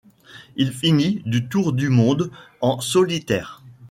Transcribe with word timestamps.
Il 0.55 0.73
finit 0.73 1.21
du 1.27 1.47
tour 1.47 1.73
du 1.73 1.89
monde 1.89 2.31
en 2.61 2.81
solitaire. 2.81 3.61